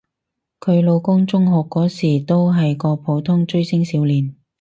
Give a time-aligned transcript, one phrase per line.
[0.59, 4.33] 佢老公中學嗰時都係個普通追星少年